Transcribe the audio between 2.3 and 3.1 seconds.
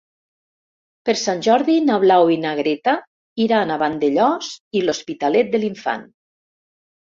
i na Greta